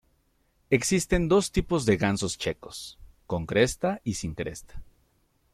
Existen 0.71 1.27
dos 1.27 1.51
tipos 1.51 1.85
de 1.85 1.95
gansos 1.95 2.35
checos: 2.35 2.97
con 3.27 3.45
cresta 3.45 4.01
y 4.03 4.15
sin 4.15 4.33
cresta. 4.33 4.81